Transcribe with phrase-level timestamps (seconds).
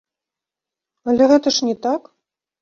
[1.13, 2.01] Але гэта ж не так!